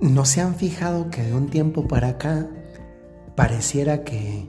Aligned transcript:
¿No 0.00 0.24
se 0.24 0.40
han 0.40 0.54
fijado 0.54 1.10
que 1.10 1.24
de 1.24 1.34
un 1.34 1.48
tiempo 1.48 1.88
para 1.88 2.10
acá 2.10 2.46
pareciera 3.34 4.04
que, 4.04 4.48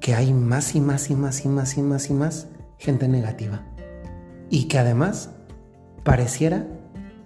que 0.00 0.14
hay 0.14 0.32
más 0.32 0.76
y 0.76 0.80
más 0.80 1.10
y 1.10 1.16
más 1.16 1.44
y 1.44 1.48
más 1.48 1.76
y 1.76 1.82
más 1.82 2.10
y 2.10 2.12
más 2.12 2.48
gente 2.78 3.08
negativa? 3.08 3.66
Y 4.48 4.68
que 4.68 4.78
además 4.78 5.30
pareciera 6.04 6.64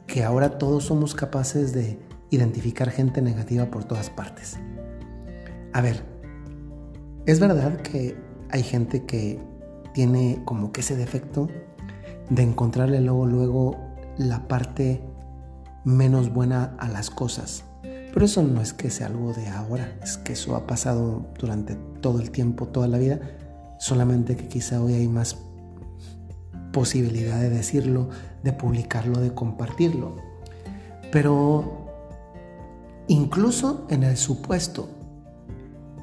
que 0.06 0.24
ahora 0.24 0.56
todos 0.56 0.84
somos 0.84 1.14
capaces 1.14 1.74
de 1.74 1.98
identificar 2.30 2.90
gente 2.90 3.20
negativa 3.20 3.66
por 3.66 3.84
todas 3.84 4.08
partes. 4.08 4.58
A 5.74 5.82
ver, 5.82 6.02
es 7.26 7.38
verdad 7.38 7.82
que 7.82 8.16
hay 8.50 8.62
gente 8.62 9.04
que 9.04 9.38
tiene 9.92 10.40
como 10.46 10.72
que 10.72 10.80
ese 10.80 10.96
defecto 10.96 11.48
de 12.30 12.44
encontrarle 12.44 13.02
luego 13.02 13.26
luego 13.26 13.76
la 14.16 14.48
parte 14.48 15.02
menos 15.84 16.32
buena 16.32 16.76
a 16.78 16.88
las 16.88 17.10
cosas. 17.10 17.64
Pero 17.82 18.24
eso 18.24 18.42
no 18.42 18.60
es 18.60 18.72
que 18.72 18.90
sea 18.90 19.06
algo 19.06 19.32
de 19.32 19.48
ahora, 19.48 19.96
es 20.02 20.16
que 20.18 20.32
eso 20.32 20.56
ha 20.56 20.66
pasado 20.66 21.26
durante 21.38 21.76
todo 22.00 22.20
el 22.20 22.30
tiempo, 22.30 22.66
toda 22.66 22.88
la 22.88 22.98
vida, 22.98 23.20
solamente 23.78 24.36
que 24.36 24.48
quizá 24.48 24.82
hoy 24.82 24.94
hay 24.94 25.08
más 25.08 25.38
posibilidad 26.72 27.40
de 27.40 27.50
decirlo, 27.50 28.08
de 28.42 28.52
publicarlo, 28.52 29.20
de 29.20 29.32
compartirlo. 29.32 30.16
Pero 31.12 31.86
incluso 33.06 33.86
en 33.90 34.02
el 34.02 34.16
supuesto 34.16 34.88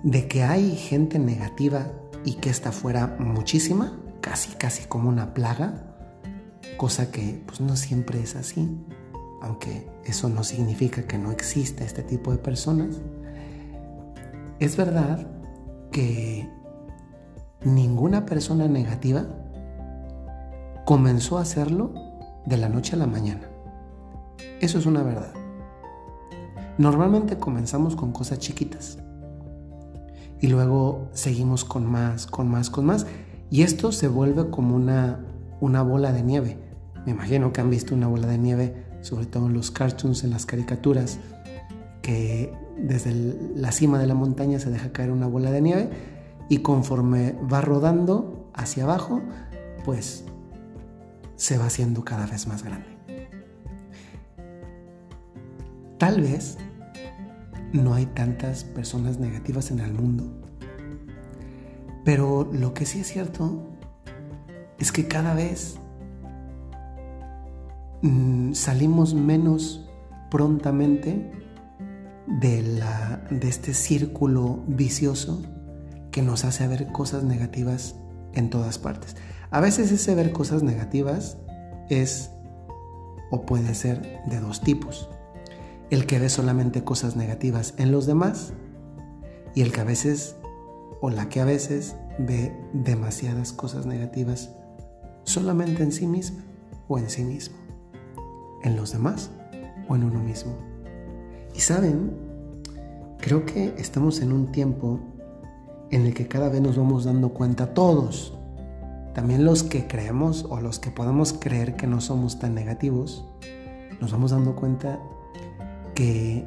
de 0.04 0.28
que 0.28 0.44
hay 0.44 0.76
gente 0.76 1.20
negativa 1.20 1.92
y 2.24 2.36
que 2.36 2.50
está 2.50 2.72
fuera 2.72 3.18
muchísima, 3.20 4.00
casi 4.22 4.56
casi 4.56 4.86
como 4.86 5.10
una 5.10 5.34
plaga, 5.34 5.84
cosa 6.78 7.12
que 7.12 7.44
pues 7.46 7.60
no 7.60 7.76
siempre 7.76 8.22
es 8.22 8.36
así 8.36 8.78
aunque 9.42 9.88
eso 10.06 10.30
no 10.30 10.44
significa 10.44 11.04
que 11.04 11.18
no 11.18 11.32
exista 11.32 11.84
este 11.84 12.04
tipo 12.04 12.32
de 12.32 12.38
personas, 12.38 12.98
es 14.60 14.76
verdad 14.76 15.28
que 15.92 16.50
ninguna 17.64 18.26
persona 18.26 18.68
negativa 18.68 19.26
comenzó 20.86 21.38
a 21.38 21.42
hacerlo 21.42 21.94
de 22.46 22.58
la 22.58 22.70
noche 22.70 22.96
a 22.96 23.00
la 23.00 23.08
mañana. 23.08 23.50
Eso 24.62 24.80
es 24.80 24.86
una 24.86 25.04
verdad. 25.04 25.34
Normalmente 26.78 27.38
comenzamos 27.38 27.96
con 27.96 28.12
cosas 28.12 28.40
chiquitas 28.40 28.98
y 30.40 30.48
luego 30.48 31.10
seguimos 31.14 31.66
con 31.66 31.86
más, 31.86 32.28
con 32.28 32.48
más, 32.50 32.70
con 32.70 32.86
más 32.86 33.06
y 33.50 33.64
esto 33.64 33.92
se 33.92 34.08
vuelve 34.08 34.50
como 34.50 34.76
una, 34.76 35.26
una 35.60 35.82
bola 35.82 36.12
de 36.12 36.24
nieve. 36.24 36.58
Me 37.06 37.12
imagino 37.12 37.52
que 37.52 37.62
han 37.62 37.70
visto 37.70 37.96
una 37.96 38.08
bola 38.08 38.28
de 38.28 38.38
nieve 38.38 38.87
sobre 39.08 39.26
todo 39.26 39.48
en 39.48 39.54
los 39.54 39.72
cartoons, 39.72 40.26
en 40.26 40.32
las 40.32 40.46
caricaturas, 40.46 41.18
que 42.02 42.54
desde 42.78 43.14
la 43.56 43.72
cima 43.72 44.00
de 44.00 44.06
la 44.06 44.16
montaña 44.16 44.60
se 44.60 44.70
deja 44.70 44.92
caer 44.92 45.12
una 45.12 45.28
bola 45.28 45.50
de 45.50 45.62
nieve 45.62 45.90
y 46.50 46.58
conforme 46.58 47.34
va 47.52 47.62
rodando 47.62 48.50
hacia 48.54 48.84
abajo, 48.84 49.22
pues 49.86 50.26
se 51.38 51.58
va 51.58 51.68
haciendo 51.68 52.04
cada 52.04 52.26
vez 52.26 52.48
más 52.48 52.64
grande. 52.64 52.88
Tal 55.98 56.22
vez 56.22 56.58
no 57.72 57.94
hay 57.94 58.08
tantas 58.08 58.66
personas 58.66 59.20
negativas 59.20 59.72
en 59.72 59.80
el 59.80 59.94
mundo, 59.94 60.26
pero 62.04 62.50
lo 62.52 62.74
que 62.74 62.86
sí 62.86 63.00
es 63.00 63.08
cierto 63.08 63.70
es 64.78 64.92
que 64.92 65.08
cada 65.08 65.34
vez 65.34 65.80
salimos 68.58 69.14
menos 69.14 69.88
prontamente 70.30 71.32
de, 72.28 72.62
la, 72.62 73.24
de 73.30 73.48
este 73.48 73.74
círculo 73.74 74.64
vicioso 74.68 75.42
que 76.12 76.22
nos 76.22 76.44
hace 76.44 76.68
ver 76.68 76.92
cosas 76.92 77.24
negativas 77.24 77.96
en 78.34 78.50
todas 78.50 78.80
partes. 78.80 79.16
A 79.52 79.62
veces 79.62 79.92
ese 79.92 80.16
ver 80.16 80.32
cosas 80.32 80.64
negativas 80.64 81.38
es 81.90 82.32
o 83.32 83.46
puede 83.46 83.76
ser 83.76 84.22
de 84.26 84.40
dos 84.40 84.62
tipos. 84.62 85.10
El 85.90 86.06
que 86.06 86.20
ve 86.20 86.30
solamente 86.30 86.84
cosas 86.84 87.16
negativas 87.16 87.74
en 87.78 87.92
los 87.92 88.06
demás 88.06 88.54
y 89.56 89.62
el 89.62 89.72
que 89.72 89.82
a 89.82 89.86
veces 89.86 90.36
o 91.00 91.10
la 91.10 91.30
que 91.30 91.40
a 91.40 91.46
veces 91.46 91.96
ve 92.18 92.58
demasiadas 92.74 93.54
cosas 93.54 93.86
negativas 93.86 94.50
solamente 95.24 95.84
en 95.84 95.92
sí 95.92 96.08
misma 96.08 96.44
o 96.88 96.98
en 96.98 97.10
sí 97.10 97.24
mismo 97.24 97.67
en 98.64 98.76
los 98.76 98.92
demás 98.92 99.32
o 99.88 99.96
en 99.96 100.04
uno 100.04 100.20
mismo. 100.20 100.54
Y 101.56 101.60
saben, 101.60 102.12
creo 103.20 103.46
que 103.46 103.74
estamos 103.78 104.22
en 104.22 104.32
un 104.32 104.52
tiempo 104.52 105.00
en 105.92 106.06
el 106.06 106.14
que 106.14 106.28
cada 106.28 106.50
vez 106.50 106.62
nos 106.62 106.78
vamos 106.78 107.06
dando 107.06 107.30
cuenta 107.30 107.74
todos, 107.74 108.34
también 109.14 109.46
los 109.46 109.64
que 109.64 109.88
creemos 109.88 110.46
o 110.50 110.62
los 110.62 110.80
que 110.80 110.92
podemos 110.92 111.34
creer 111.34 111.76
que 111.76 111.88
no 111.88 112.02
somos 112.02 112.40
tan 112.40 112.54
negativos, 112.54 113.26
nos 114.00 114.12
vamos 114.12 114.32
dando 114.32 114.56
cuenta 114.56 115.00
que 115.96 116.46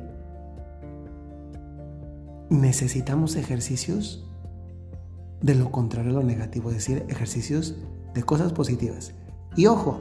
necesitamos 2.50 3.36
ejercicios 3.36 4.24
de 5.40 5.54
lo 5.54 5.72
contrario 5.72 6.10
a 6.10 6.14
lo 6.14 6.22
negativo, 6.22 6.70
es 6.70 6.76
decir, 6.76 7.04
ejercicios 7.08 7.76
de 8.14 8.22
cosas 8.22 8.52
positivas. 8.52 9.14
Y 9.56 9.66
ojo, 9.66 10.00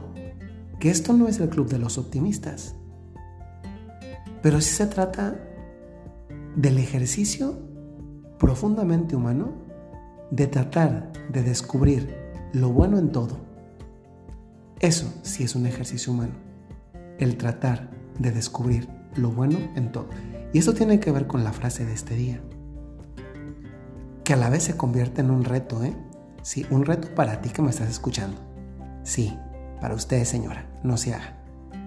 que 0.80 0.90
esto 0.90 1.12
no 1.12 1.28
es 1.28 1.38
el 1.38 1.50
club 1.50 1.68
de 1.68 1.78
los 1.78 1.98
optimistas, 1.98 2.74
pero 4.42 4.60
sí 4.62 4.74
se 4.74 4.86
trata 4.86 5.36
del 6.56 6.78
ejercicio 6.78 7.58
profundamente 8.38 9.14
humano 9.14 9.52
de 10.30 10.46
tratar 10.46 11.12
de 11.30 11.42
descubrir 11.42 12.16
lo 12.54 12.70
bueno 12.70 12.98
en 12.98 13.12
todo. 13.12 13.36
Eso 14.80 15.12
sí 15.22 15.44
es 15.44 15.54
un 15.54 15.66
ejercicio 15.66 16.14
humano, 16.14 16.32
el 17.18 17.36
tratar 17.36 17.90
de 18.18 18.32
descubrir 18.32 18.88
lo 19.16 19.30
bueno 19.30 19.58
en 19.76 19.92
todo. 19.92 20.08
Y 20.54 20.58
eso 20.58 20.72
tiene 20.72 20.98
que 20.98 21.12
ver 21.12 21.26
con 21.26 21.44
la 21.44 21.52
frase 21.52 21.84
de 21.84 21.92
este 21.92 22.14
día, 22.14 22.40
que 24.24 24.32
a 24.32 24.36
la 24.36 24.48
vez 24.48 24.62
se 24.62 24.78
convierte 24.78 25.20
en 25.20 25.30
un 25.30 25.44
reto, 25.44 25.84
¿eh? 25.84 25.94
Sí, 26.42 26.64
un 26.70 26.86
reto 26.86 27.14
para 27.14 27.42
ti 27.42 27.50
que 27.50 27.60
me 27.60 27.68
estás 27.68 27.90
escuchando. 27.90 28.38
Sí, 29.02 29.36
para 29.80 29.94
ustedes, 29.94 30.28
señora, 30.28 30.66
no 30.82 30.96
se 30.96 31.14
haga. 31.14 31.36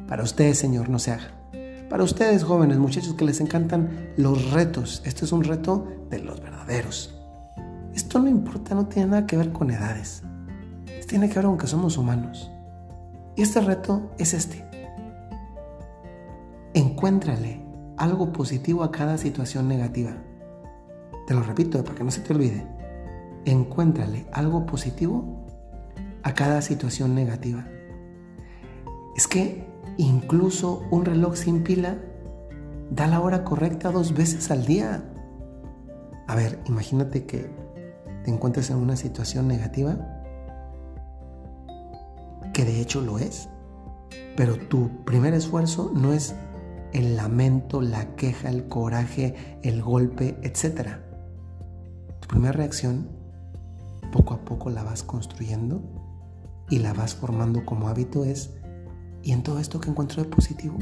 Para 0.07 0.23
ustedes, 0.23 0.57
señor, 0.57 0.89
no 0.89 0.99
se 0.99 1.11
haga. 1.11 1.31
Para 1.89 2.03
ustedes, 2.03 2.43
jóvenes, 2.43 2.79
muchachos 2.79 3.13
que 3.13 3.25
les 3.25 3.39
encantan 3.39 4.09
los 4.17 4.51
retos, 4.51 5.01
este 5.05 5.25
es 5.25 5.31
un 5.31 5.43
reto 5.43 5.87
de 6.09 6.19
los 6.19 6.41
verdaderos. 6.41 7.19
Esto 7.93 8.19
no 8.19 8.29
importa, 8.29 8.73
no 8.73 8.87
tiene 8.87 9.09
nada 9.09 9.27
que 9.27 9.37
ver 9.37 9.51
con 9.51 9.69
edades. 9.69 10.23
tiene 11.07 11.29
que 11.29 11.35
ver 11.35 11.45
con 11.45 11.57
que 11.59 11.67
somos 11.67 11.97
humanos. 11.97 12.49
Y 13.35 13.43
este 13.43 13.61
reto 13.61 14.11
es 14.17 14.33
este. 14.33 14.65
Encuéntrale 16.73 17.63
algo 17.97 18.33
positivo 18.33 18.83
a 18.83 18.91
cada 18.91 19.19
situación 19.19 19.67
negativa. 19.67 20.11
Te 21.27 21.35
lo 21.35 21.43
repito 21.43 21.83
para 21.83 21.95
que 21.95 22.03
no 22.03 22.09
se 22.09 22.21
te 22.21 22.33
olvide. 22.33 22.65
Encuéntrale 23.45 24.25
algo 24.31 24.65
positivo 24.65 25.45
a 26.23 26.33
cada 26.33 26.61
situación 26.63 27.13
negativa. 27.13 27.67
Es 29.15 29.27
que 29.27 29.67
incluso 29.97 30.83
un 30.91 31.05
reloj 31.05 31.35
sin 31.35 31.63
pila 31.63 31.97
da 32.89 33.07
la 33.07 33.21
hora 33.21 33.43
correcta 33.43 33.91
dos 33.91 34.13
veces 34.13 34.49
al 34.51 34.65
día. 34.65 35.03
A 36.27 36.35
ver, 36.35 36.59
imagínate 36.67 37.25
que 37.25 37.49
te 38.23 38.31
encuentres 38.31 38.69
en 38.69 38.77
una 38.77 38.95
situación 38.95 39.47
negativa, 39.47 39.97
que 42.53 42.65
de 42.65 42.79
hecho 42.79 43.01
lo 43.01 43.19
es, 43.19 43.49
pero 44.35 44.57
tu 44.57 45.03
primer 45.05 45.33
esfuerzo 45.33 45.91
no 45.93 46.13
es 46.13 46.35
el 46.93 47.15
lamento, 47.15 47.81
la 47.81 48.15
queja, 48.15 48.49
el 48.49 48.67
coraje, 48.67 49.59
el 49.63 49.81
golpe, 49.81 50.37
etc. 50.43 50.89
Tu 52.19 52.27
primera 52.27 52.53
reacción, 52.53 53.09
poco 54.11 54.35
a 54.35 54.45
poco 54.45 54.69
la 54.69 54.83
vas 54.83 55.03
construyendo 55.03 55.81
y 56.69 56.79
la 56.79 56.93
vas 56.93 57.15
formando 57.15 57.65
como 57.65 57.87
hábito 57.87 58.23
es 58.23 58.51
¿Y 59.23 59.31
en 59.31 59.41
todo 59.41 59.59
esto 59.59 59.79
qué 59.79 59.89
encuentro 59.89 60.21
de 60.21 60.29
positivo? 60.29 60.77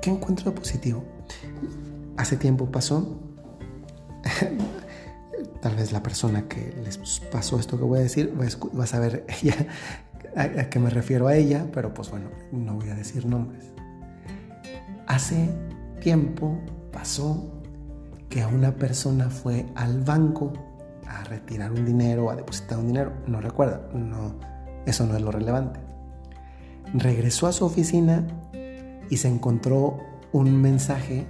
¿Qué 0.00 0.10
encuentro 0.10 0.50
de 0.50 0.56
positivo? 0.56 1.04
Hace 2.16 2.38
tiempo 2.38 2.70
pasó, 2.70 3.20
tal 5.60 5.76
vez 5.76 5.92
la 5.92 6.02
persona 6.02 6.48
que 6.48 6.74
les 6.82 7.20
pasó 7.30 7.60
esto 7.60 7.76
que 7.76 7.84
voy 7.84 7.98
a 7.98 8.02
decir 8.02 8.34
va 8.34 8.84
a 8.84 8.86
saber 8.86 9.26
ella 9.42 9.66
a, 10.34 10.70
qué 10.70 10.78
me 10.78 10.88
refiero 10.88 11.28
a 11.28 11.36
ella, 11.36 11.66
pero 11.72 11.92
pues 11.92 12.10
bueno, 12.10 12.30
no 12.52 12.74
voy 12.74 12.88
a 12.88 12.94
decir 12.94 13.26
nombres. 13.26 13.64
Hace 15.06 15.50
tiempo 16.00 16.58
pasó 16.90 17.52
que 18.30 18.46
una 18.46 18.76
persona 18.76 19.28
fue 19.28 19.66
al 19.74 20.00
banco 20.00 20.54
a 21.06 21.24
retirar 21.24 21.70
un 21.72 21.84
dinero 21.84 22.26
o 22.26 22.30
a 22.30 22.36
depositar 22.36 22.78
un 22.78 22.86
dinero, 22.86 23.12
no 23.26 23.42
recuerda, 23.42 23.82
no, 23.92 24.36
eso 24.86 25.04
no 25.04 25.16
es 25.16 25.22
lo 25.22 25.32
relevante 25.32 25.89
regresó 26.94 27.46
a 27.46 27.52
su 27.52 27.64
oficina 27.64 28.26
y 29.08 29.16
se 29.16 29.28
encontró 29.28 29.98
un 30.32 30.60
mensaje 30.60 31.26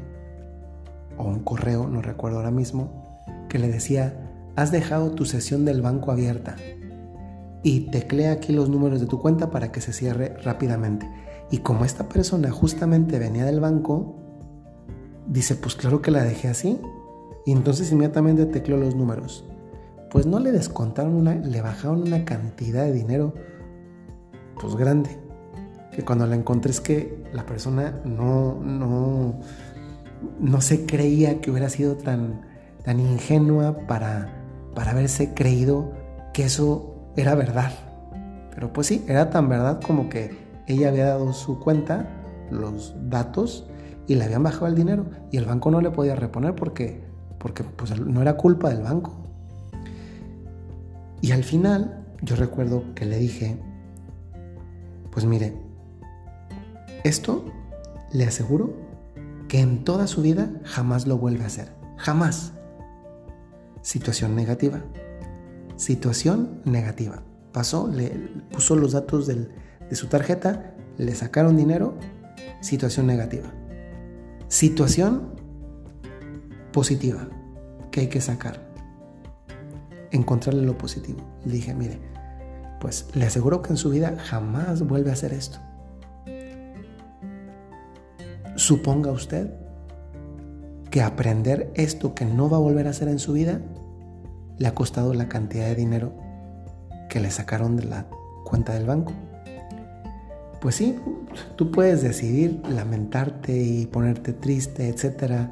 o 1.16 1.24
un 1.24 1.40
correo, 1.40 1.88
no 1.88 2.02
recuerdo 2.02 2.38
ahora 2.38 2.50
mismo, 2.50 3.22
que 3.48 3.58
le 3.58 3.68
decía, 3.68 4.30
has 4.56 4.70
dejado 4.70 5.12
tu 5.12 5.24
sesión 5.24 5.64
del 5.64 5.82
banco 5.82 6.12
abierta 6.12 6.56
y 7.62 7.90
teclea 7.90 8.32
aquí 8.32 8.52
los 8.52 8.68
números 8.68 9.00
de 9.00 9.06
tu 9.06 9.20
cuenta 9.20 9.50
para 9.50 9.70
que 9.72 9.80
se 9.80 9.92
cierre 9.92 10.34
rápidamente. 10.42 11.08
Y 11.50 11.58
como 11.58 11.84
esta 11.84 12.08
persona 12.08 12.50
justamente 12.50 13.18
venía 13.18 13.44
del 13.44 13.60
banco, 13.60 14.16
dice, 15.26 15.56
pues 15.56 15.74
claro 15.74 16.00
que 16.00 16.10
la 16.10 16.22
dejé 16.22 16.48
así. 16.48 16.80
Y 17.44 17.52
entonces 17.52 17.90
inmediatamente 17.92 18.46
tecleó 18.46 18.78
los 18.78 18.94
números. 18.94 19.44
Pues 20.10 20.26
no 20.26 20.38
le 20.40 20.52
descontaron 20.52 21.14
una, 21.14 21.34
le 21.34 21.60
bajaron 21.60 22.02
una 22.02 22.24
cantidad 22.24 22.84
de 22.84 22.92
dinero, 22.92 23.34
pues 24.60 24.76
grande. 24.76 25.19
Que 26.00 26.06
cuando 26.06 26.26
la 26.26 26.34
encontré 26.34 26.70
es 26.70 26.80
que 26.80 27.26
la 27.30 27.44
persona 27.44 28.00
no, 28.06 28.54
no, 28.54 29.38
no 30.40 30.60
se 30.62 30.86
creía 30.86 31.42
que 31.42 31.50
hubiera 31.50 31.68
sido 31.68 31.96
tan, 31.96 32.40
tan 32.82 32.98
ingenua 33.00 33.76
para, 33.86 34.32
para 34.74 34.92
haberse 34.92 35.34
creído 35.34 35.92
que 36.32 36.44
eso 36.44 36.94
era 37.18 37.34
verdad. 37.34 37.72
Pero 38.54 38.72
pues 38.72 38.86
sí, 38.86 39.04
era 39.08 39.28
tan 39.28 39.50
verdad 39.50 39.78
como 39.86 40.08
que 40.08 40.38
ella 40.66 40.88
había 40.88 41.04
dado 41.04 41.34
su 41.34 41.60
cuenta, 41.60 42.08
los 42.50 42.94
datos, 43.10 43.68
y 44.06 44.14
le 44.14 44.24
habían 44.24 44.42
bajado 44.42 44.68
el 44.68 44.76
dinero. 44.76 45.04
Y 45.30 45.36
el 45.36 45.44
banco 45.44 45.70
no 45.70 45.82
le 45.82 45.90
podía 45.90 46.16
reponer 46.16 46.54
porque, 46.54 47.04
porque 47.36 47.62
pues, 47.62 48.00
no 48.00 48.22
era 48.22 48.38
culpa 48.38 48.70
del 48.70 48.82
banco. 48.82 49.12
Y 51.20 51.32
al 51.32 51.44
final, 51.44 52.06
yo 52.22 52.36
recuerdo 52.36 52.84
que 52.94 53.04
le 53.04 53.18
dije, 53.18 53.58
pues 55.10 55.26
mire, 55.26 55.68
esto 57.04 57.44
le 58.12 58.24
aseguro 58.24 58.74
que 59.48 59.60
en 59.60 59.84
toda 59.84 60.06
su 60.06 60.22
vida 60.22 60.50
jamás 60.64 61.06
lo 61.06 61.18
vuelve 61.18 61.44
a 61.44 61.48
hacer. 61.48 61.72
Jamás. 61.96 62.52
Situación 63.82 64.36
negativa 64.36 64.82
situación 65.80 66.60
negativa. 66.66 67.22
Pasó, 67.52 67.88
le 67.88 68.10
puso 68.52 68.76
los 68.76 68.92
datos 68.92 69.26
de 69.26 69.48
su 69.92 70.08
tarjeta, 70.08 70.74
le 70.98 71.14
sacaron 71.14 71.56
dinero, 71.56 71.96
situación 72.60 73.06
negativa. 73.06 73.50
Situación 74.48 75.34
positiva 76.70 77.26
que 77.90 78.00
hay 78.00 78.08
que 78.08 78.20
sacar. 78.20 78.70
Encontrarle 80.10 80.62
lo 80.62 80.76
positivo. 80.76 81.20
Le 81.46 81.54
dije, 81.54 81.72
mire, 81.72 81.98
pues 82.78 83.06
le 83.14 83.24
aseguro 83.24 83.62
que 83.62 83.70
en 83.70 83.78
su 83.78 83.88
vida 83.88 84.18
jamás 84.22 84.82
vuelve 84.82 85.08
a 85.08 85.14
hacer 85.14 85.32
esto. 85.32 85.60
Suponga 88.70 89.10
usted 89.10 89.50
que 90.92 91.02
aprender 91.02 91.72
esto 91.74 92.14
que 92.14 92.24
no 92.24 92.48
va 92.48 92.58
a 92.58 92.60
volver 92.60 92.86
a 92.86 92.90
hacer 92.90 93.08
en 93.08 93.18
su 93.18 93.32
vida 93.32 93.60
le 94.58 94.68
ha 94.68 94.76
costado 94.76 95.12
la 95.12 95.28
cantidad 95.28 95.66
de 95.66 95.74
dinero 95.74 96.12
que 97.08 97.18
le 97.18 97.32
sacaron 97.32 97.74
de 97.74 97.86
la 97.86 98.06
cuenta 98.44 98.72
del 98.74 98.86
banco. 98.86 99.12
Pues 100.60 100.76
sí, 100.76 100.96
tú 101.56 101.72
puedes 101.72 102.00
decidir 102.00 102.62
lamentarte 102.68 103.60
y 103.60 103.86
ponerte 103.86 104.32
triste, 104.32 104.88
etcétera, 104.88 105.50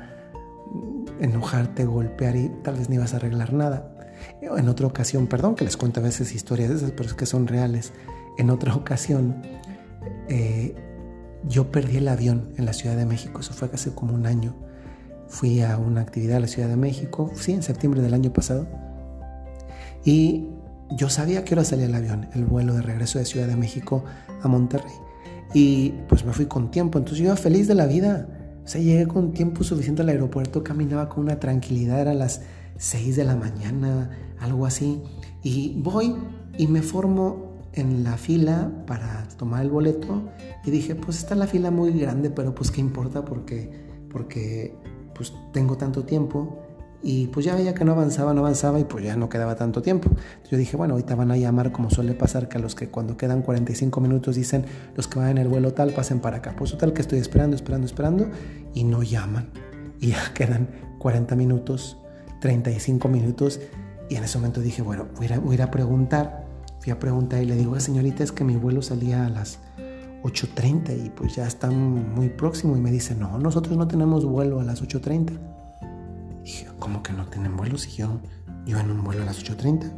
enojarte, 1.18 1.86
golpear 1.86 2.36
y 2.36 2.50
tal 2.62 2.76
vez 2.76 2.88
ni 2.88 2.98
vas 2.98 3.14
a 3.14 3.16
arreglar 3.16 3.52
nada. 3.52 3.96
En 4.40 4.68
otra 4.68 4.86
ocasión, 4.86 5.26
perdón 5.26 5.56
que 5.56 5.64
les 5.64 5.76
cuento 5.76 5.98
a 5.98 6.04
veces 6.04 6.36
historias 6.36 6.68
de 6.68 6.76
esas, 6.76 6.92
pero 6.92 7.08
es 7.08 7.14
que 7.14 7.26
son 7.26 7.48
reales. 7.48 7.92
En 8.38 8.48
otra 8.48 8.76
ocasión, 8.76 9.42
eh, 10.28 10.76
yo 11.46 11.70
perdí 11.70 11.98
el 11.98 12.08
avión 12.08 12.52
en 12.56 12.64
la 12.64 12.72
Ciudad 12.72 12.96
de 12.96 13.06
México, 13.06 13.40
eso 13.40 13.52
fue 13.52 13.70
hace 13.72 13.94
como 13.94 14.14
un 14.14 14.26
año. 14.26 14.54
Fui 15.28 15.60
a 15.60 15.76
una 15.76 16.00
actividad 16.00 16.36
en 16.36 16.42
la 16.42 16.48
Ciudad 16.48 16.68
de 16.68 16.76
México, 16.76 17.30
sí, 17.34 17.52
en 17.52 17.62
septiembre 17.62 18.00
del 18.00 18.14
año 18.14 18.32
pasado 18.32 18.66
y 20.04 20.46
yo 20.90 21.10
sabía 21.10 21.44
que 21.44 21.54
hora 21.54 21.64
salía 21.64 21.86
el 21.86 21.94
avión, 21.94 22.28
el 22.34 22.44
vuelo 22.44 22.74
de 22.74 22.82
regreso 22.82 23.18
de 23.18 23.24
Ciudad 23.24 23.46
de 23.46 23.56
México 23.56 24.04
a 24.42 24.48
Monterrey. 24.48 24.92
Y 25.54 25.90
pues 26.08 26.24
me 26.24 26.32
fui 26.32 26.46
con 26.46 26.70
tiempo, 26.70 26.98
entonces 26.98 27.18
yo 27.18 27.26
iba 27.26 27.36
feliz 27.36 27.68
de 27.68 27.74
la 27.74 27.86
vida. 27.86 28.26
O 28.64 28.68
sea, 28.68 28.80
llegué 28.80 29.06
con 29.06 29.32
tiempo 29.32 29.64
suficiente 29.64 30.02
al 30.02 30.08
aeropuerto, 30.08 30.62
caminaba 30.64 31.08
con 31.08 31.24
una 31.24 31.40
tranquilidad, 31.40 32.00
era 32.00 32.14
las 32.14 32.42
6 32.78 33.16
de 33.16 33.24
la 33.24 33.36
mañana, 33.36 34.10
algo 34.40 34.66
así. 34.66 35.02
Y 35.42 35.74
voy 35.82 36.14
y 36.56 36.66
me 36.66 36.82
formo 36.82 37.47
en 37.72 38.04
la 38.04 38.16
fila 38.16 38.70
para 38.86 39.28
tomar 39.36 39.62
el 39.62 39.70
boleto 39.70 40.22
y 40.64 40.70
dije, 40.70 40.94
pues 40.94 41.18
está 41.18 41.34
la 41.34 41.46
fila 41.46 41.70
muy 41.70 41.92
grande, 41.98 42.30
pero 42.30 42.54
pues 42.54 42.70
qué 42.70 42.80
importa 42.80 43.24
porque, 43.24 43.70
porque 44.10 44.74
pues 45.14 45.32
tengo 45.52 45.76
tanto 45.76 46.04
tiempo 46.04 46.62
y 47.02 47.28
pues 47.28 47.46
ya 47.46 47.54
veía 47.54 47.74
que 47.74 47.84
no 47.84 47.92
avanzaba, 47.92 48.34
no 48.34 48.40
avanzaba 48.40 48.80
y 48.80 48.84
pues 48.84 49.04
ya 49.04 49.16
no 49.16 49.28
quedaba 49.28 49.54
tanto 49.54 49.82
tiempo. 49.82 50.10
yo 50.50 50.58
dije, 50.58 50.76
bueno, 50.76 50.94
ahorita 50.94 51.14
van 51.14 51.30
a 51.30 51.36
llamar 51.36 51.70
como 51.70 51.90
suele 51.90 52.14
pasar 52.14 52.48
que 52.48 52.58
a 52.58 52.60
los 52.60 52.74
que 52.74 52.88
cuando 52.88 53.16
quedan 53.16 53.42
45 53.42 54.00
minutos 54.00 54.34
dicen 54.34 54.64
los 54.96 55.06
que 55.06 55.18
van 55.18 55.30
en 55.30 55.38
el 55.38 55.48
vuelo 55.48 55.72
tal 55.72 55.92
pasen 55.92 56.18
para 56.20 56.38
acá. 56.38 56.54
Pues 56.56 56.76
tal 56.76 56.92
que 56.92 57.02
estoy 57.02 57.20
esperando, 57.20 57.54
esperando, 57.54 57.86
esperando 57.86 58.28
y 58.74 58.82
no 58.84 59.02
llaman. 59.02 59.50
Y 60.00 60.08
ya 60.08 60.18
quedan 60.34 60.68
40 60.98 61.36
minutos, 61.36 61.98
35 62.40 63.08
minutos 63.08 63.60
y 64.08 64.16
en 64.16 64.24
ese 64.24 64.38
momento 64.38 64.60
dije, 64.60 64.82
bueno, 64.82 65.06
voy 65.16 65.28
a, 65.28 65.38
voy 65.38 65.60
a 65.60 65.70
preguntar. 65.70 66.47
Fui 66.80 66.92
a 66.92 66.98
preguntar 66.98 67.42
y 67.42 67.46
le 67.46 67.56
digo, 67.56 67.78
señorita, 67.80 68.22
es 68.22 68.32
que 68.32 68.44
mi 68.44 68.56
vuelo 68.56 68.82
salía 68.82 69.26
a 69.26 69.28
las 69.28 69.58
8.30 70.22 71.06
y 71.06 71.10
pues 71.10 71.36
ya 71.36 71.46
está 71.46 71.70
muy 71.70 72.28
próximo. 72.28 72.76
Y 72.76 72.80
me 72.80 72.90
dice, 72.90 73.14
no, 73.14 73.38
nosotros 73.38 73.76
no 73.76 73.88
tenemos 73.88 74.24
vuelo 74.24 74.60
a 74.60 74.64
las 74.64 74.82
8.30. 74.82 75.38
Dije, 76.42 76.66
¿cómo 76.78 77.02
que 77.02 77.12
no 77.12 77.26
tienen 77.26 77.56
vuelos? 77.56 77.86
Y 77.88 77.96
yo 77.96 78.20
iba 78.66 78.80
en 78.80 78.90
un 78.90 79.02
vuelo 79.02 79.22
a 79.22 79.26
las 79.26 79.42
8.30. 79.42 79.92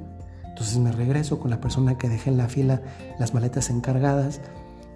Entonces 0.49 0.79
me 0.79 0.93
regreso 0.93 1.39
con 1.39 1.51
la 1.51 1.61
persona 1.61 1.97
que 1.97 2.09
dejé 2.09 2.31
en 2.31 2.37
la 2.37 2.49
fila 2.49 2.83
las 3.19 3.33
maletas 3.33 3.71
encargadas 3.71 4.41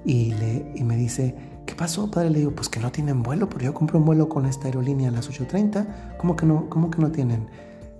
y, 0.04 0.34
le, 0.34 0.72
y 0.74 0.84
me 0.84 0.96
dice, 0.96 1.34
¿qué 1.64 1.74
pasó, 1.74 2.10
padre? 2.10 2.30
Le 2.30 2.40
digo, 2.40 2.54
pues 2.54 2.68
que 2.68 2.80
no 2.80 2.92
tienen 2.92 3.22
vuelo, 3.22 3.48
pero 3.48 3.64
yo 3.64 3.74
compré 3.74 3.96
un 3.96 4.04
vuelo 4.04 4.28
con 4.28 4.46
esta 4.46 4.66
aerolínea 4.66 5.08
a 5.08 5.12
las 5.12 5.30
8.30. 5.30 6.16
¿Cómo 6.18 6.36
que 6.36 6.44
no, 6.44 6.68
cómo 6.68 6.90
que 6.90 7.00
no 7.00 7.10
tienen 7.10 7.48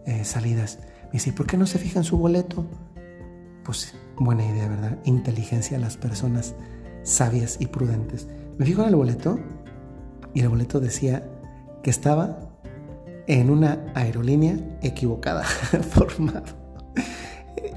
eh, 0.05 0.25
salidas? 0.25 0.79
Me 1.05 1.13
dice, 1.13 1.33
¿por 1.33 1.47
qué 1.47 1.57
no 1.57 1.67
se 1.67 1.79
fijan 1.79 2.05
su 2.05 2.19
boleto? 2.19 2.67
Pues 3.65 3.95
buena 4.17 4.45
idea, 4.45 4.69
¿verdad? 4.69 4.99
Inteligencia 5.05 5.77
a 5.77 5.81
las 5.81 5.97
personas 5.97 6.55
sabias 7.03 7.57
y 7.61 7.67
prudentes. 7.67 8.29
Me 8.59 8.67
fijo 8.67 8.83
en 8.83 8.89
el 8.89 8.97
boleto 8.97 9.39
y 10.35 10.41
el 10.41 10.49
boleto 10.49 10.81
decía 10.81 11.25
que 11.83 11.91
estaba 11.91 12.51
en 13.27 13.51
una 13.51 13.85
aerolínea 13.95 14.57
equivocada 14.83 15.45
formado. 15.91 16.65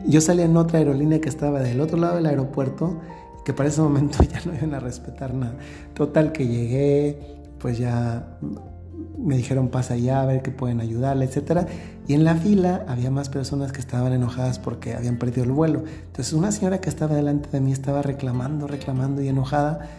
Yo 0.05 0.21
salí 0.21 0.41
en 0.41 0.55
otra 0.57 0.79
aerolínea 0.79 1.19
que 1.19 1.29
estaba 1.29 1.59
del 1.59 1.81
otro 1.81 1.97
lado 1.97 2.15
del 2.15 2.25
aeropuerto, 2.25 2.99
que 3.45 3.53
para 3.53 3.69
ese 3.69 3.81
momento 3.81 4.23
ya 4.31 4.41
no 4.45 4.53
iban 4.53 4.73
a 4.73 4.79
respetar 4.79 5.33
nada. 5.33 5.57
Total 5.93 6.31
que 6.31 6.47
llegué, 6.47 7.37
pues 7.59 7.77
ya 7.77 8.37
me 9.17 9.37
dijeron 9.37 9.69
pasa 9.69 9.95
allá 9.95 10.21
a 10.21 10.25
ver 10.25 10.41
que 10.41 10.51
pueden 10.51 10.81
ayudarle, 10.81 11.25
etcétera. 11.25 11.67
Y 12.07 12.13
en 12.13 12.23
la 12.23 12.35
fila 12.35 12.85
había 12.87 13.11
más 13.11 13.29
personas 13.29 13.71
que 13.71 13.79
estaban 13.79 14.13
enojadas 14.13 14.59
porque 14.59 14.93
habían 14.93 15.17
perdido 15.17 15.43
el 15.43 15.51
vuelo. 15.51 15.83
Entonces 16.05 16.33
una 16.33 16.51
señora 16.51 16.79
que 16.79 16.89
estaba 16.89 17.15
delante 17.15 17.49
de 17.49 17.59
mí 17.59 17.73
estaba 17.73 18.01
reclamando, 18.01 18.65
reclamando 18.67 19.21
y 19.21 19.27
enojada. 19.27 19.89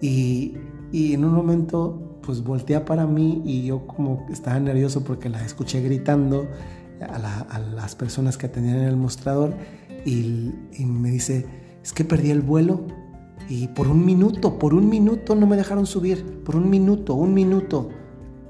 Y, 0.00 0.56
y 0.90 1.14
en 1.14 1.24
un 1.24 1.32
momento 1.32 2.18
pues 2.22 2.42
voltea 2.42 2.84
para 2.84 3.06
mí 3.06 3.42
y 3.44 3.64
yo 3.64 3.86
como 3.86 4.26
estaba 4.30 4.58
nervioso 4.58 5.04
porque 5.04 5.28
la 5.28 5.44
escuché 5.44 5.80
gritando 5.82 6.48
a, 7.00 7.58
las 7.58 7.94
personas 7.94 8.38
que 8.38 8.46
atendían 8.46 8.76
en 8.76 8.84
el 8.84 8.96
mostrador 8.96 9.54
y, 10.04 10.52
me 10.84 11.10
dice, 11.10 11.46
es 11.82 11.92
que 11.92 12.04
perdí 12.04 12.30
el 12.30 12.40
vuelo 12.40 12.82
y 13.48 13.68
por 13.68 13.88
un 13.88 14.04
minuto, 14.04 14.58
por 14.58 14.74
un 14.74 14.88
minuto 14.88 15.34
no 15.34 15.46
me 15.46 15.56
dejaron 15.56 15.86
subir, 15.86 16.42
por 16.44 16.56
un 16.56 16.70
minuto, 16.70 17.14
un 17.14 17.34
minuto. 17.34 17.90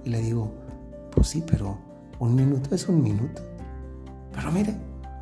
Y 0.05 0.11
le 0.11 0.21
digo, 0.21 0.53
pues 1.15 1.29
sí, 1.29 1.43
pero 1.47 1.79
un 2.23 2.37
minuto 2.37 2.75
es 2.75 2.89
un 2.89 3.03
minuto. 3.03 3.43
Pero 4.33 4.53
mire, 4.53 4.77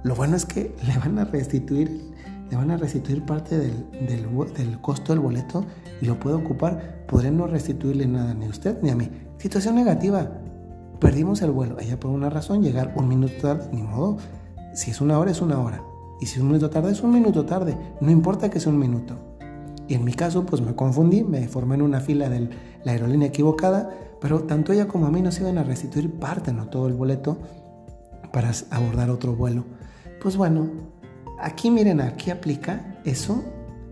lo 0.05 0.15
bueno 0.15 0.37
es 0.37 0.45
que 0.45 0.77
le 0.87 0.99
van 0.99 1.19
a 1.19 1.25
restituir 1.25 2.11
le 2.51 2.57
van 2.57 2.73
a 2.73 2.77
restituir 2.77 3.25
parte 3.25 3.57
del, 3.57 3.87
del, 4.09 4.81
costo 4.81 5.13
del 5.13 5.21
boleto 5.21 5.65
y 6.01 6.07
lo 6.07 6.19
puede 6.19 6.35
ocupar. 6.35 7.05
Podré 7.07 7.31
no 7.31 7.47
restituirle 7.47 8.09
nada 8.09 8.35
ni 8.35 8.47
a 8.47 8.49
usted 8.49 8.83
ni 8.83 8.91
a 8.91 8.97
mí. 8.97 9.09
Situación 9.39 9.77
negativa. 9.77 10.29
Perdimos 10.99 11.43
el 11.43 11.53
vuelo. 11.53 11.79
Ella 11.79 12.01
por 12.01 12.11
una 12.11 12.29
razón 12.29 12.61
llegar 12.61 12.93
un 12.97 13.07
minuto 13.07 13.35
tarde, 13.41 13.69
ni 13.73 13.83
modo. 13.83 14.19
Si 14.75 14.91
es 14.91 15.01
una 15.01 15.17
hora, 15.21 15.31
es 15.31 15.41
una 15.41 15.61
hora. 15.61 15.81
Y 16.21 16.27
si 16.27 16.37
es 16.37 16.41
un 16.41 16.49
minuto 16.49 16.71
tarde, 16.71 16.91
es 16.91 17.03
un 17.03 17.13
minuto 17.13 17.47
tarde. 17.47 17.77
No 18.01 18.11
importa 18.11 18.51
que 18.51 18.59
sea 18.59 18.73
un 18.73 18.79
minuto. 18.81 19.17
Y 19.87 19.95
en 19.95 20.05
mi 20.05 20.13
caso, 20.13 20.45
pues 20.45 20.61
me 20.61 20.75
confundí, 20.75 21.23
me 21.23 21.47
formé 21.47 21.77
en 21.77 21.83
una 21.83 22.01
fila 22.01 22.29
de 22.29 22.51
la 22.85 22.93
aerolínea 22.93 23.29
equivocada, 23.29 23.91
pero 24.21 24.45
tanto 24.45 24.73
ella 24.73 24.89
como 24.89 25.07
a 25.07 25.11
mí 25.11 25.23
nos 25.23 25.41
iban 25.41 25.59
a 25.59 25.63
restituir 25.63 26.13
parte, 26.19 26.53
no 26.53 26.69
todo 26.69 26.87
el 26.87 26.95
boleto, 26.95 27.39
para 28.33 28.51
abordar 28.71 29.11
otro 29.11 29.35
vuelo. 29.35 29.65
Pues 30.21 30.37
bueno, 30.37 30.71
Aquí 31.41 31.71
miren, 31.71 32.03
aquí 32.03 32.31
aplica 32.31 32.99
eso 33.05 33.43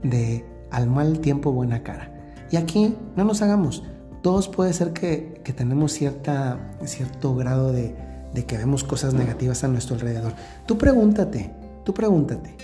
de 0.02 0.44
al 0.70 0.86
mal 0.86 1.20
tiempo 1.20 1.50
buena 1.50 1.82
cara. 1.82 2.12
Y 2.50 2.56
aquí 2.56 2.94
no 3.16 3.24
nos 3.24 3.40
hagamos. 3.40 3.82
Todos 4.22 4.48
puede 4.48 4.72
ser 4.74 4.92
que, 4.92 5.40
tenemos 5.56 5.92
cierta, 5.92 6.76
cierto 6.84 7.34
grado 7.34 7.72
de, 7.72 7.96
de 8.34 8.44
que 8.44 8.58
vemos 8.58 8.84
cosas 8.84 9.14
negativas 9.14 9.64
a 9.64 9.68
nuestro 9.68 9.94
alrededor. 9.94 10.34
Tú 10.66 10.76
pregúntate, 10.76 11.50
tú 11.84 11.94
pregúntate, 11.94 12.54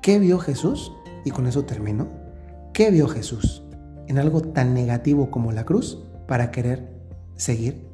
¿qué 0.00 0.18
vio 0.18 0.40
Jesús? 0.40 0.92
Y 1.24 1.30
con 1.30 1.46
eso 1.46 1.64
termino. 1.64 2.08
¿Qué 2.72 2.90
vio 2.90 3.06
Jesús 3.06 3.61
en 4.08 4.18
algo 4.18 4.42
tan 4.42 4.74
negativo 4.74 5.30
como 5.30 5.52
la 5.52 5.64
cruz 5.64 5.98
para 6.26 6.50
querer 6.50 6.92
seguir 7.36 7.86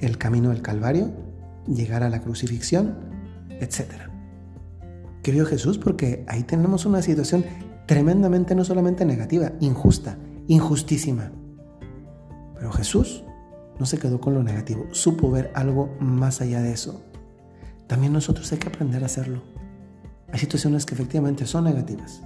el 0.00 0.18
camino 0.18 0.50
del 0.50 0.62
Calvario, 0.62 1.10
llegar 1.66 2.02
a 2.02 2.10
la 2.10 2.20
crucifixión? 2.20 2.94
¿Qué 5.22 5.32
vio 5.32 5.46
Jesús? 5.46 5.78
Porque 5.78 6.24
ahí 6.28 6.42
tenemos 6.42 6.86
una 6.86 7.02
situación 7.02 7.44
tremendamente 7.86 8.54
no 8.54 8.64
solamente 8.64 9.04
negativa, 9.04 9.52
injusta, 9.60 10.16
injustísima. 10.46 11.32
Pero 12.54 12.72
Jesús 12.72 13.24
no 13.78 13.86
se 13.86 13.98
quedó 13.98 14.20
con 14.20 14.34
lo 14.34 14.42
negativo, 14.42 14.86
supo 14.90 15.30
ver 15.30 15.50
algo 15.54 15.96
más 16.00 16.40
allá 16.40 16.60
de 16.62 16.72
eso. 16.72 17.02
También 17.86 18.12
nosotros 18.12 18.50
hay 18.52 18.58
que 18.58 18.68
aprender 18.68 19.02
a 19.02 19.06
hacerlo. 19.06 19.42
Hay 20.32 20.38
situaciones 20.38 20.84
que 20.84 20.94
efectivamente 20.94 21.46
son 21.46 21.64
negativas, 21.64 22.22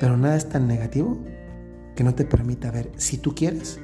pero 0.00 0.16
nada 0.16 0.36
es 0.36 0.48
tan 0.48 0.66
negativo 0.66 1.18
que 1.96 2.04
no 2.04 2.14
te 2.14 2.24
permita 2.24 2.70
ver, 2.70 2.92
si 2.96 3.18
tú 3.18 3.34
quieres, 3.34 3.80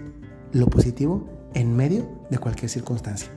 lo 0.53 0.67
positivo 0.67 1.29
en 1.55 1.75
medio 1.75 2.09
de 2.31 2.39
cualquier 2.39 2.71
circunstancia. 2.71 3.31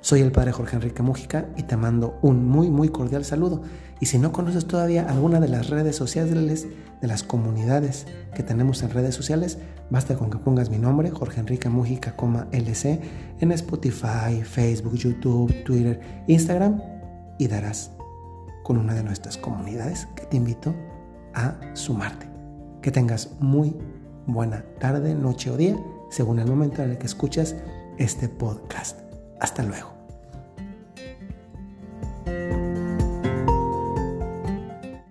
Soy 0.00 0.20
el 0.20 0.30
padre 0.30 0.52
Jorge 0.52 0.76
Enrique 0.76 1.02
Mújica 1.02 1.48
y 1.56 1.64
te 1.64 1.76
mando 1.76 2.18
un 2.22 2.46
muy 2.46 2.70
muy 2.70 2.88
cordial 2.88 3.24
saludo. 3.24 3.62
Y 4.00 4.06
si 4.06 4.18
no 4.18 4.30
conoces 4.30 4.66
todavía 4.66 5.08
alguna 5.08 5.40
de 5.40 5.48
las 5.48 5.70
redes 5.70 5.96
sociales, 5.96 6.68
de 7.00 7.08
las 7.08 7.24
comunidades 7.24 8.06
que 8.34 8.44
tenemos 8.44 8.82
en 8.82 8.90
redes 8.90 9.14
sociales, 9.14 9.58
basta 9.90 10.14
con 10.16 10.30
que 10.30 10.38
pongas 10.38 10.70
mi 10.70 10.78
nombre, 10.78 11.10
Jorge 11.10 11.40
Enrique 11.40 11.68
Mújica, 11.68 12.14
LC, 12.52 13.00
en 13.40 13.52
Spotify, 13.52 14.42
Facebook, 14.44 14.94
YouTube, 14.94 15.64
Twitter, 15.64 16.00
Instagram 16.28 16.80
y 17.38 17.48
darás 17.48 17.90
con 18.62 18.78
una 18.78 18.94
de 18.94 19.02
nuestras 19.02 19.36
comunidades 19.36 20.06
que 20.14 20.26
te 20.26 20.36
invito 20.36 20.74
a 21.34 21.58
sumarte. 21.74 22.28
Que 22.82 22.92
tengas 22.92 23.30
muy 23.40 23.74
buena 24.28 24.64
tarde, 24.78 25.14
noche 25.14 25.50
o 25.50 25.56
día, 25.56 25.76
según 26.10 26.38
el 26.38 26.46
momento 26.46 26.82
en 26.82 26.90
el 26.90 26.98
que 26.98 27.06
escuchas 27.06 27.56
este 27.98 28.28
podcast. 28.28 29.00
Hasta 29.40 29.62
luego. 29.62 29.97